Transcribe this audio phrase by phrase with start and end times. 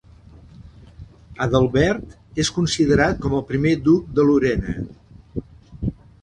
[1.45, 4.75] Adalbert és considerat com el primer duc de Lorena.